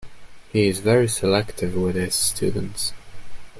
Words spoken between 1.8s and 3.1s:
his students.